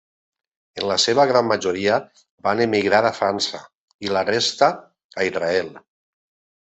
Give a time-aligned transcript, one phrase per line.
[0.79, 1.99] En la seva gran majoria
[2.47, 3.61] van emigrar a França
[4.07, 4.71] i la resta
[5.21, 5.71] a Israel.